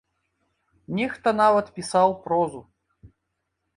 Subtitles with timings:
[1.01, 2.61] Нехта нават пісаў прозу.